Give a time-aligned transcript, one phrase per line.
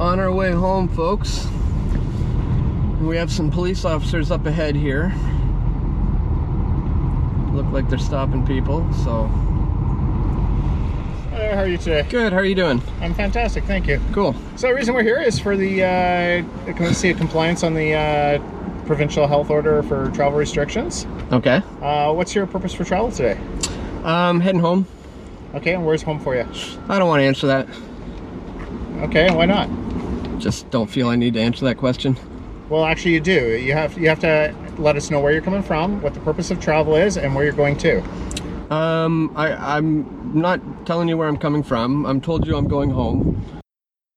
[0.00, 1.46] on our way home, folks.
[3.00, 5.12] We have some police officers up ahead here.
[7.52, 9.26] Look like they're stopping people, so.
[11.30, 12.06] Hello, how are you today?
[12.08, 12.82] Good, how are you doing?
[13.00, 14.00] I'm fantastic, thank you.
[14.12, 14.34] Cool.
[14.56, 17.74] So the reason we're here is for the, uh, can we see a compliance on
[17.74, 18.38] the uh,
[18.86, 21.06] provincial health order for travel restrictions?
[21.30, 21.62] Okay.
[21.80, 23.38] Uh, what's your purpose for travel today?
[24.02, 24.86] Um, heading home.
[25.54, 26.46] Okay, and where's home for you?
[26.88, 27.68] I don't want to answer that.
[29.02, 29.68] Okay, why not?
[30.38, 32.16] Just don't feel I need to answer that question.
[32.68, 33.56] Well, actually, you do.
[33.58, 36.50] You have you have to let us know where you're coming from, what the purpose
[36.50, 38.02] of travel is, and where you're going to.
[38.70, 42.06] Um, I, I'm not telling you where I'm coming from.
[42.06, 43.44] I'm told you I'm going home.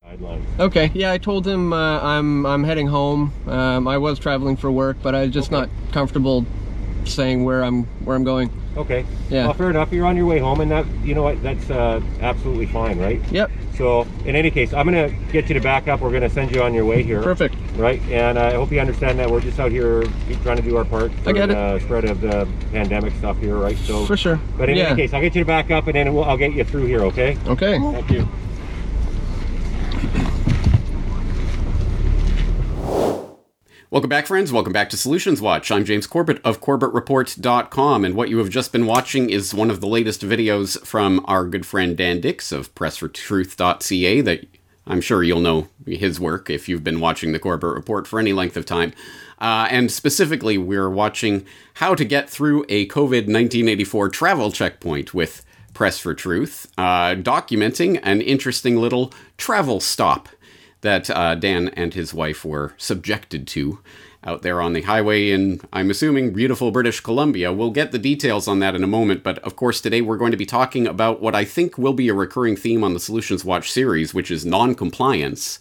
[0.04, 0.42] Guidelines.
[0.58, 3.32] Okay, yeah, I told him uh, I'm I'm heading home.
[3.46, 6.46] Um, I was traveling for work, but I'm just not comfortable
[7.04, 8.50] saying where I'm where I'm going.
[8.76, 9.04] Okay.
[9.28, 9.44] Yeah.
[9.46, 9.92] Well, fair enough.
[9.92, 11.42] You're on your way home, and that you know what?
[11.42, 13.20] That's uh, absolutely fine, right?
[13.32, 16.00] Yep, So, in any case, I'm gonna get you to back up.
[16.00, 17.20] We're gonna send you on your way here.
[17.22, 17.56] perfect.
[17.76, 20.04] Right, and I hope you understand that we're just out here
[20.42, 21.54] trying to do our part for I get it.
[21.54, 23.76] the spread of the pandemic stuff here, right?
[23.78, 24.38] So, For sure.
[24.56, 24.88] But in yeah.
[24.88, 26.86] any case, I'll get you to back up, and then we'll, I'll get you through
[26.86, 27.02] here.
[27.04, 27.36] Okay?
[27.46, 27.78] Okay.
[27.78, 28.28] Thank you.
[33.90, 34.52] Welcome back, friends.
[34.52, 35.70] Welcome back to Solutions Watch.
[35.70, 39.80] I'm James Corbett of CorbettReport.com, and what you have just been watching is one of
[39.80, 44.46] the latest videos from our good friend Dan Dicks of PressForTruth.ca that
[44.86, 48.34] I'm sure you'll know his work if you've been watching the Corbett Report for any
[48.34, 48.92] length of time.
[49.40, 55.46] Uh, and specifically, we're watching how to get through a COVID 1984 travel checkpoint with
[55.72, 60.28] Press for Truth, uh, documenting an interesting little travel stop
[60.80, 63.80] that uh, Dan and his wife were subjected to
[64.24, 67.52] out there on the highway in, I'm assuming, beautiful British Columbia.
[67.52, 70.32] We'll get the details on that in a moment, but of course, today we're going
[70.32, 73.44] to be talking about what I think will be a recurring theme on the Solutions
[73.44, 75.60] Watch series, which is non compliance.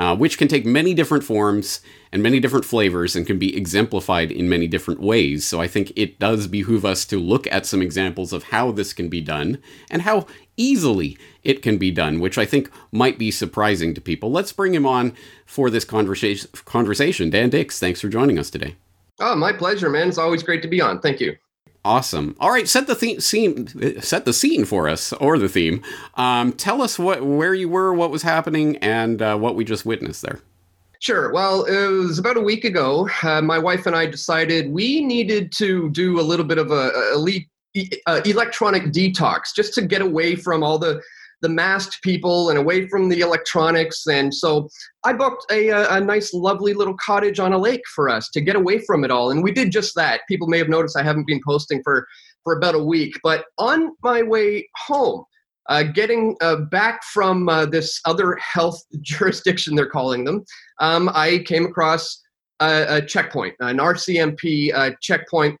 [0.00, 4.32] Uh, which can take many different forms and many different flavors and can be exemplified
[4.32, 5.46] in many different ways.
[5.46, 8.94] So I think it does behoove us to look at some examples of how this
[8.94, 9.58] can be done
[9.90, 10.26] and how
[10.56, 14.32] easily it can be done, which I think might be surprising to people.
[14.32, 15.12] Let's bring him on
[15.44, 16.48] for this conversation.
[16.64, 17.78] Conversation, Dan Dicks.
[17.78, 18.76] Thanks for joining us today.
[19.18, 20.08] Oh, my pleasure, man.
[20.08, 21.02] It's always great to be on.
[21.02, 21.36] Thank you.
[21.84, 22.36] Awesome.
[22.38, 25.82] All right, set the theme, scene, set the scene for us, or the theme.
[26.14, 29.86] Um, tell us what, where you were, what was happening, and uh, what we just
[29.86, 30.40] witnessed there.
[30.98, 31.32] Sure.
[31.32, 33.08] Well, it was about a week ago.
[33.22, 36.90] Uh, my wife and I decided we needed to do a little bit of a,
[36.90, 37.48] a elite,
[38.06, 41.00] uh, electronic detox just to get away from all the
[41.42, 44.06] the masked people and away from the electronics.
[44.06, 44.68] And so
[45.04, 48.56] I booked a, a, nice, lovely little cottage on a lake for us to get
[48.56, 49.30] away from it all.
[49.30, 50.22] And we did just that.
[50.28, 52.06] People may have noticed I haven't been posting for,
[52.44, 53.14] for about a week.
[53.22, 55.24] But on my way home,
[55.68, 60.44] uh, getting uh, back from uh, this other health jurisdiction, they're calling them,
[60.80, 62.20] um, I came across
[62.60, 65.56] a, a checkpoint, an RCMP uh, checkpoint,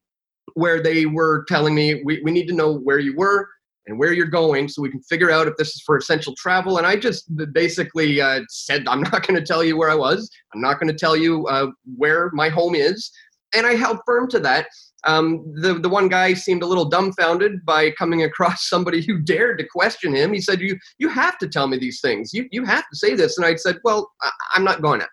[0.54, 3.48] where they were telling me we, we need to know where you were
[3.90, 6.78] and where you're going so we can figure out if this is for essential travel.
[6.78, 10.30] And I just basically uh, said, I'm not going to tell you where I was.
[10.54, 13.10] I'm not going to tell you uh, where my home is.
[13.52, 14.68] And I held firm to that.
[15.04, 19.58] Um, the, the one guy seemed a little dumbfounded by coming across somebody who dared
[19.58, 20.32] to question him.
[20.32, 22.32] He said, you, you have to tell me these things.
[22.32, 23.36] You, you have to say this.
[23.36, 25.08] And I said, well, I, am not going to.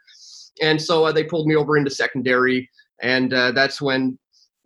[0.61, 2.69] And so uh, they pulled me over into secondary.
[3.01, 4.17] And uh, that's when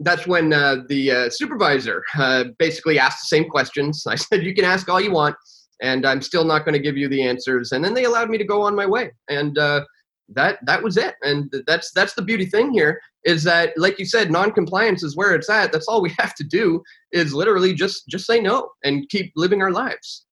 [0.04, 4.04] that's when uh, the uh, supervisor uh, basically asked the same questions.
[4.08, 5.36] I said, "You can ask all you want,
[5.82, 8.38] and I'm still not going to give you the answers." And then they allowed me
[8.38, 9.86] to go on my way, and uh,
[10.30, 11.16] that that was it.
[11.22, 15.36] And that's that's the beauty thing here is that, like you said, non-compliance is where
[15.36, 15.72] it's at.
[15.72, 16.82] That's all we have to do
[17.12, 20.26] is literally just just say no and keep living our lives.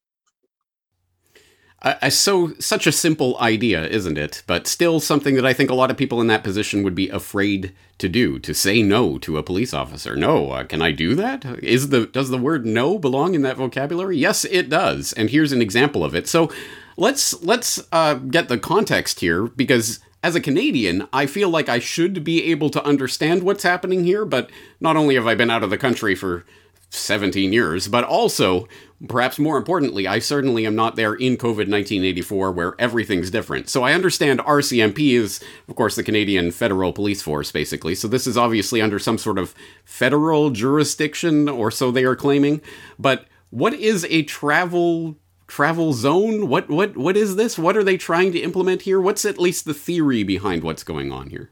[2.10, 4.44] So such a simple idea, isn't it?
[4.48, 7.10] But still something that I think a lot of people in that position would be
[7.10, 10.16] afraid to do, to say no to a police officer.
[10.16, 11.46] No, uh, can I do that?
[11.64, 14.18] Is the does the word no belong in that vocabulary?
[14.18, 15.14] Yes, it does.
[15.14, 16.28] And here's an example of it.
[16.28, 16.52] So
[16.98, 21.80] let's let's uh, get the context here because as a Canadian, I feel like I
[21.80, 24.50] should be able to understand what's happening here, but
[24.82, 26.46] not only have I been out of the country for
[26.90, 28.68] 17 years, but also,
[29.08, 33.70] perhaps more importantly, I certainly am not there in COVID 1984 where everything's different.
[33.70, 37.96] So I understand RCMP is, of course, the Canadian Federal Police Force, basically.
[37.96, 39.54] So this is obviously under some sort of
[39.86, 42.62] federal jurisdiction, or so they are claiming.
[42.98, 46.48] But what is a travel travel zone?
[46.48, 47.58] What what what is this?
[47.58, 49.00] What are they trying to implement here?
[49.00, 51.52] What's at least the theory behind what's going on here?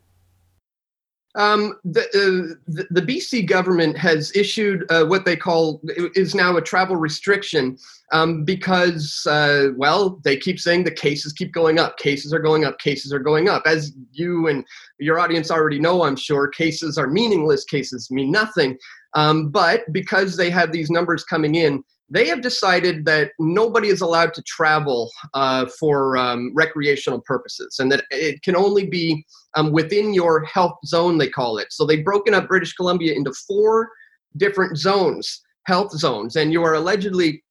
[1.38, 5.80] Um, the, uh, the, BC government has issued uh, what they call
[6.16, 7.78] is now a travel restriction
[8.12, 12.00] um, because, uh, well, they keep saying the cases keep going up.
[12.00, 12.80] Cases are going up.
[12.80, 13.62] Cases are going up.
[13.68, 14.66] As you and
[15.00, 17.66] your audience already know, I'm sure cases are meaningless.
[17.66, 18.76] Cases mean nothing.
[19.14, 24.02] Um, but because they have these numbers coming in, they have decided that nobody is
[24.02, 29.26] allowed to travel uh, for um, recreational purposes and that it can only be
[29.56, 31.68] um, within your health zone, they call it.
[31.72, 33.90] So they've broken up British Columbia into four
[34.38, 37.44] different zones, health zones, and you are allegedly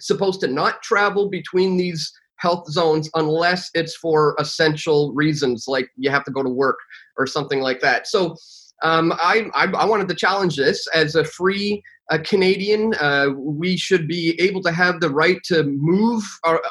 [0.00, 6.10] supposed to not travel between these health zones unless it's for essential reasons, like you
[6.10, 6.78] have to go to work
[7.18, 8.06] or something like that.
[8.06, 8.34] So
[8.82, 12.92] um, I, I, I wanted to challenge this as a free a Canadian.
[13.00, 16.22] Uh, we should be able to have the right to move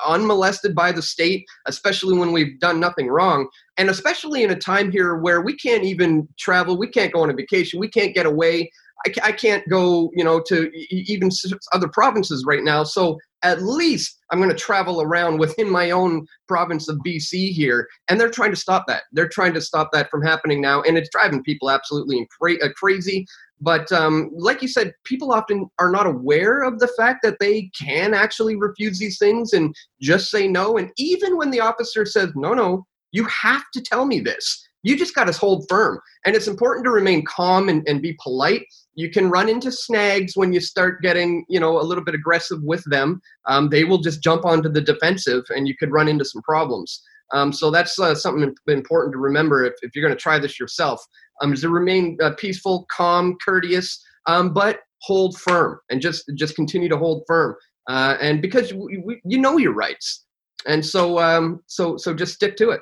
[0.06, 3.50] unmolested by the state, especially when we've done nothing wrong.
[3.78, 7.30] And especially in a time here where we can't even travel, we can't go on
[7.30, 8.70] a vacation, we can't get away.
[9.08, 11.30] I, I can't go, you know, to even
[11.72, 12.84] other provinces right now.
[12.84, 17.88] So at least I'm going to travel around within my own province of BC here.
[18.10, 19.04] And they're trying to stop that.
[19.14, 20.82] They're trying to stop that from happening now.
[20.82, 23.26] And it's driving people absolutely uh, crazy.
[23.62, 27.70] But um, like you said, people often are not aware of the fact that they
[27.80, 30.78] can actually refuse these things and just say no.
[30.78, 34.66] And even when the officer says, no, no, you have to tell me this.
[34.84, 36.00] You just got to hold firm.
[36.26, 38.64] And it's important to remain calm and, and be polite.
[38.96, 42.60] You can run into snags when you start getting, you know, a little bit aggressive
[42.64, 43.20] with them.
[43.46, 47.02] Um, they will just jump onto the defensive and you could run into some problems.
[47.32, 50.60] Um, so that's uh, something important to remember if, if you're going to try this
[50.60, 51.06] yourself
[51.42, 56.56] um, is to remain uh, peaceful, calm, courteous, um, but hold firm and just just
[56.56, 57.56] continue to hold firm.
[57.88, 60.26] Uh, and because we, we, you know your rights,
[60.68, 62.82] and so um, so so just stick to it.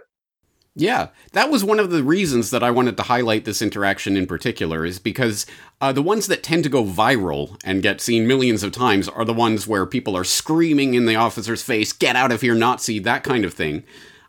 [0.79, 4.27] Yeah, that was one of the reasons that I wanted to highlight this interaction in
[4.27, 5.47] particular, is because
[5.81, 9.25] uh, the ones that tend to go viral and get seen millions of times are
[9.25, 12.99] the ones where people are screaming in the officer's face, get out of here, Nazi,
[12.99, 13.85] that kind of thing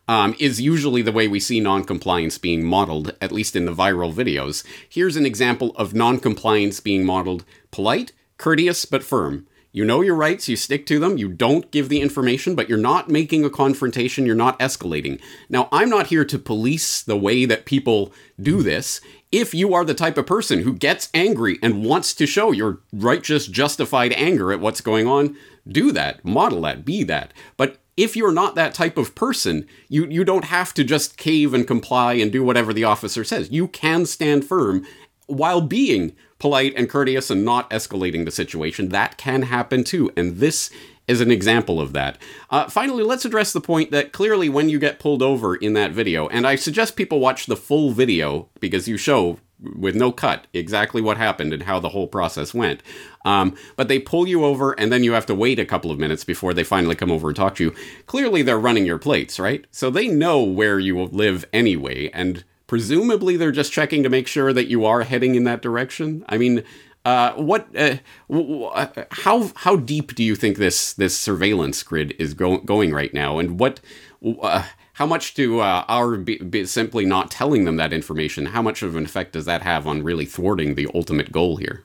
[0.09, 4.13] um, is usually the way we see noncompliance being modeled, at least in the viral
[4.13, 4.65] videos.
[4.89, 9.47] Here's an example of noncompliance being modeled polite, courteous, but firm.
[9.71, 12.79] You know your rights, you stick to them, you don't give the information, but you're
[12.79, 15.21] not making a confrontation, you're not escalating.
[15.51, 19.03] Now, I'm not here to police the way that people do this.
[19.31, 22.81] If you are the type of person who gets angry and wants to show your
[22.95, 25.37] righteous, justified anger at what's going on,
[25.71, 27.35] do that, model that, be that.
[27.59, 31.53] But if you're not that type of person, you, you don't have to just cave
[31.53, 33.51] and comply and do whatever the officer says.
[33.51, 34.87] You can stand firm
[35.27, 38.91] while being polite and courteous and not escalating the situation.
[38.91, 40.13] That can happen too.
[40.17, 40.71] And this
[41.09, 42.19] is an example of that.
[42.51, 45.91] Uh, finally, let's address the point that clearly when you get pulled over in that
[45.91, 50.47] video, and I suggest people watch the full video because you show with no cut
[50.53, 52.83] exactly what happened and how the whole process went.
[53.25, 55.99] Um, but they pull you over and then you have to wait a couple of
[55.99, 57.75] minutes before they finally come over and talk to you.
[58.07, 59.67] Clearly, they're running your plates, right?
[59.71, 64.53] So they know where you live anyway, and presumably they're just checking to make sure
[64.53, 66.25] that you are heading in that direction.
[66.29, 66.63] I mean,
[67.05, 67.69] uh, what?
[67.77, 67.97] Uh,
[68.31, 73.15] uh how how deep do you think this this surveillance grid is go- going right
[73.15, 73.81] now, and what?
[74.43, 74.65] Uh,
[74.99, 78.47] how much do uh, our be, be simply not telling them that information?
[78.47, 81.85] How much of an effect does that have on really thwarting the ultimate goal here?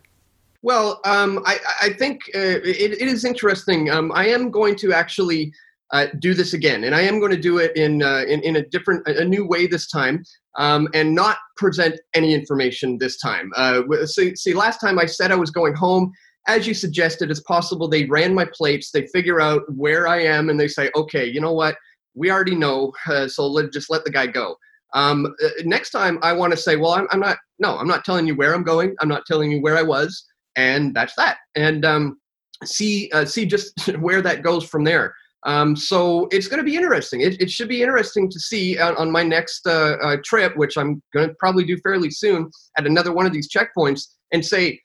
[0.63, 3.91] Well, um, I, I, think uh, it, it is interesting.
[3.91, 5.53] Um, I am going to actually
[5.91, 8.55] uh, do this again, and I am going to do it in uh, in, in,
[8.55, 10.23] a different, a new way this time,
[10.57, 13.51] um, and not present any information this time.
[13.55, 16.11] Uh, see, see, last time I said I was going home.
[16.47, 20.49] As you suggested, it's possible they ran my plates, they figure out where I am,
[20.49, 21.75] and they say, okay, you know what?
[22.15, 24.55] We already know, uh, so let, just let the guy go.
[24.93, 28.05] Um, uh, next time, I want to say, well, I'm, I'm, not, no, I'm not
[28.05, 28.95] telling you where I'm going.
[28.99, 31.37] I'm not telling you where I was, and that's that.
[31.55, 32.19] And um,
[32.63, 35.15] see, uh, see just where that goes from there.
[35.45, 37.21] Um, so it's going to be interesting.
[37.21, 40.77] It, it, should be interesting to see on, on my next uh, uh, trip, which
[40.77, 44.79] I'm going to probably do fairly soon, at another one of these checkpoints, and say,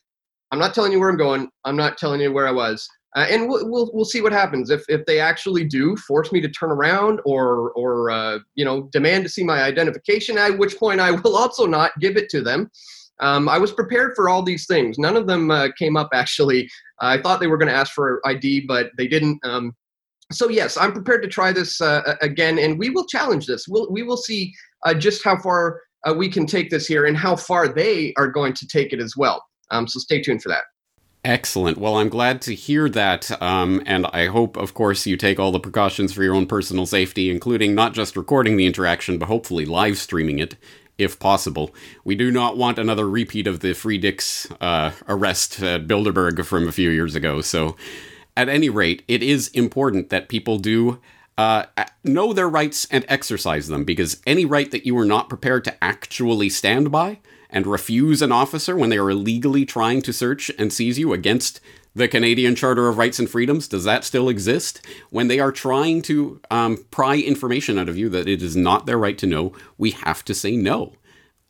[0.50, 1.48] I'm not telling you where I'm going.
[1.64, 2.88] I'm not telling you where I was.
[3.16, 6.40] Uh, and we'll, we'll, we'll see what happens if, if they actually do force me
[6.40, 10.36] to turn around or or uh, you know demand to see my identification.
[10.36, 12.70] At which point I will also not give it to them.
[13.20, 14.98] Um, I was prepared for all these things.
[14.98, 16.68] None of them uh, came up actually.
[17.00, 19.40] I thought they were going to ask for ID, but they didn't.
[19.44, 19.74] Um,
[20.30, 23.66] so yes, I'm prepared to try this uh, again, and we will challenge this.
[23.66, 24.52] We'll we will see
[24.84, 28.28] uh, just how far uh, we can take this here and how far they are
[28.28, 29.42] going to take it as well.
[29.70, 30.64] Um, so stay tuned for that.
[31.28, 31.76] Excellent.
[31.76, 33.30] Well, I'm glad to hear that.
[33.42, 36.86] Um, and I hope, of course, you take all the precautions for your own personal
[36.86, 40.56] safety, including not just recording the interaction, but hopefully live streaming it
[40.96, 41.74] if possible.
[42.02, 44.02] We do not want another repeat of the Free
[44.58, 47.42] uh, arrest at Bilderberg from a few years ago.
[47.42, 47.76] So,
[48.34, 50.98] at any rate, it is important that people do
[51.36, 51.64] uh,
[52.02, 55.84] know their rights and exercise them because any right that you are not prepared to
[55.84, 57.18] actually stand by
[57.50, 61.60] and refuse an officer when they are illegally trying to search and seize you against
[61.94, 64.86] the Canadian Charter of Rights and Freedoms, does that still exist?
[65.10, 68.86] When they are trying to um, pry information out of you that it is not
[68.86, 70.92] their right to know, we have to say no.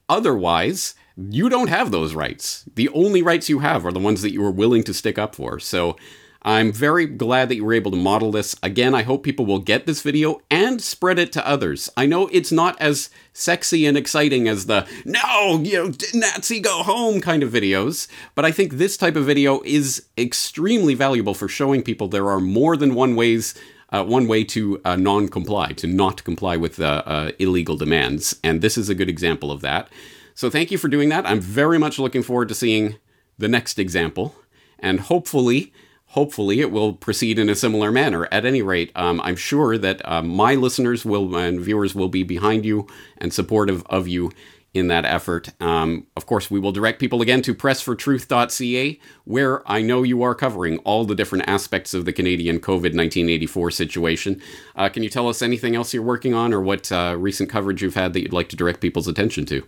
[0.09, 2.65] Otherwise, you don't have those rights.
[2.75, 5.35] The only rights you have are the ones that you are willing to stick up
[5.35, 5.59] for.
[5.59, 5.97] So
[6.43, 8.55] I'm very glad that you were able to model this.
[8.63, 11.91] Again, I hope people will get this video and spread it to others.
[11.97, 16.83] I know it's not as sexy and exciting as the no, you know, Nazi go
[16.85, 21.49] home kind of videos, but I think this type of video is extremely valuable for
[21.49, 23.55] showing people there are more than one ways
[23.91, 28.77] uh, one way to uh, non-comply, to not comply with uh illegal demands, and this
[28.77, 29.89] is a good example of that.
[30.35, 31.27] So thank you for doing that.
[31.27, 32.97] I'm very much looking forward to seeing
[33.39, 34.35] the next example,
[34.79, 35.73] and hopefully
[36.09, 38.29] hopefully it will proceed in a similar manner.
[38.33, 42.23] At any rate, um, I'm sure that uh, my listeners will and viewers will be
[42.23, 42.87] behind you
[43.19, 44.33] and supportive of you
[44.75, 45.51] in that effort.
[45.61, 50.35] Um, of course, we will direct people again to pressfortruth.ca, where I know you are
[50.35, 54.43] covering all the different aspects of the Canadian COVID 1984 situation.
[54.77, 57.83] Uh, can you tell us anything else you're working on or what uh, recent coverage
[57.83, 59.67] you've had that you'd like to direct people's attention to?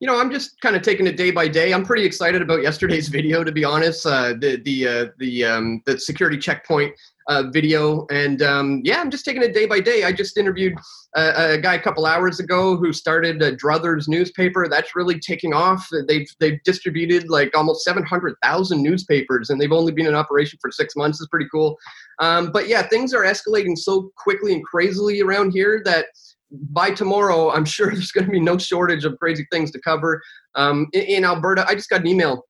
[0.00, 1.74] You know, I'm just kind of taking it day by day.
[1.74, 4.06] I'm pretty excited about yesterday's video, to be honest.
[4.06, 6.94] Uh, the the uh, the um, the security checkpoint
[7.28, 10.04] uh, video, and um, yeah, I'm just taking it day by day.
[10.04, 10.72] I just interviewed
[11.16, 14.68] a, a guy a couple hours ago who started a Druthers newspaper.
[14.70, 15.86] That's really taking off.
[16.08, 20.96] They've they've distributed like almost 700,000 newspapers, and they've only been in operation for six
[20.96, 21.20] months.
[21.20, 21.76] It's pretty cool.
[22.20, 26.06] Um, but yeah, things are escalating so quickly and crazily around here that
[26.52, 30.22] by tomorrow, I'm sure there's going to be no shortage of crazy things to cover.
[30.54, 32.44] Um, in, in, Alberta, I just got an email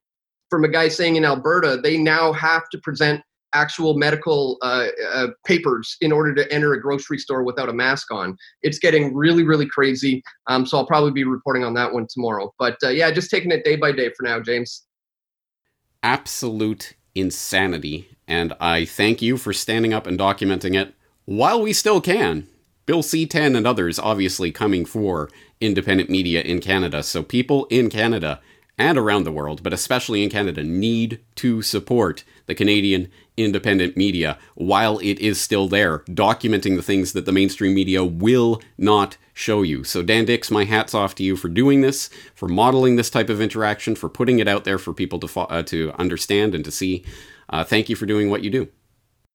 [0.48, 5.26] from a guy saying in Alberta they now have to present actual medical uh, uh,
[5.44, 8.36] papers in order to enter a grocery store without a mask on.
[8.62, 10.22] It's getting really, really crazy.
[10.46, 12.52] Um, so I'll probably be reporting on that one tomorrow.
[12.58, 14.86] But uh, yeah, just taking it day by day for now, James.
[16.02, 18.08] Absolute insanity.
[18.28, 22.46] And I thank you for standing up and documenting it while we still can.
[22.90, 25.30] Bill C10 and others obviously coming for
[25.60, 27.04] independent media in Canada.
[27.04, 28.40] So people in Canada
[28.76, 34.38] and around the world, but especially in Canada, need to support the Canadian independent media
[34.56, 39.62] while it is still there, documenting the things that the mainstream media will not show
[39.62, 39.84] you.
[39.84, 43.28] So, Dan Dicks, my hat's off to you for doing this, for modeling this type
[43.28, 46.64] of interaction, for putting it out there for people to fo- uh, to understand and
[46.64, 47.04] to see.
[47.50, 48.66] Uh, thank you for doing what you do.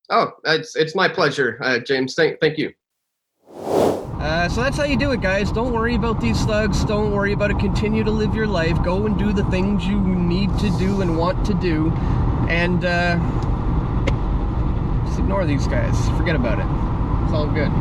[0.10, 2.16] Oh, it's it's my pleasure, uh, James.
[2.16, 2.74] Thank thank you.
[4.19, 5.51] Uh, so that's how you do it, guys.
[5.51, 6.84] Don't worry about these thugs.
[6.86, 7.60] Don't worry about it.
[7.60, 8.81] Continue to live your life.
[8.81, 11.91] Go and do the things you need to do and want to do.
[12.48, 13.17] And uh,
[15.05, 16.10] just ignore these guys.
[16.17, 17.25] Forget about it.
[17.25, 17.72] It's all good.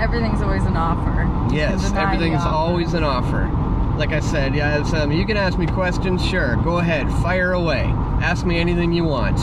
[0.00, 1.54] Everything's always an offer.
[1.54, 2.48] Yes, everything's offer.
[2.48, 3.48] always an offer.
[3.96, 6.22] Like I said, yeah, um, you can ask me questions.
[6.26, 7.84] Sure, go ahead, fire away.
[8.20, 9.36] Ask me anything you want.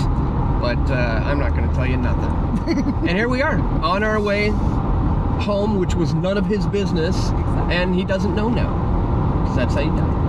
[0.61, 2.93] But uh, I'm not going to tell you nothing.
[3.07, 4.51] and here we are, on our way
[5.41, 7.75] home, which was none of his business, exactly.
[7.75, 9.41] and he doesn't know now.
[9.41, 10.22] Because that's how you die.